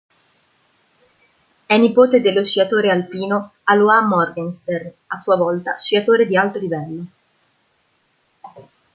È 1.67 1.77
nipote 1.77 2.21
dello 2.21 2.43
sciatore 2.43 2.89
alpino 2.89 3.51
Alois 3.65 4.03
Morgenstern, 4.07 4.91
a 5.05 5.17
sua 5.19 5.35
volta 5.35 5.77
sciatore 5.77 6.25
di 6.25 6.35
alto 6.35 6.57
livello. 6.57 7.05